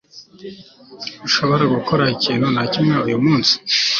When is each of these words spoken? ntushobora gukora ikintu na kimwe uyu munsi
ntushobora 1.15 1.63
gukora 1.75 2.03
ikintu 2.15 2.47
na 2.55 2.63
kimwe 2.71 2.95
uyu 3.07 3.17
munsi 3.25 3.53